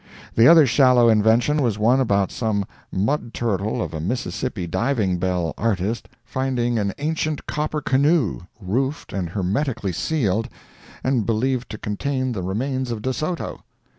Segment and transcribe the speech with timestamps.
[0.33, 5.53] The other shallow invention was one about some mud turtle of a Mississippi diving bell
[5.59, 10.49] artist finding an ancient copper canoe, roofed and hermetically sealed,
[11.03, 13.63] and believed to contain the remains of De Soto.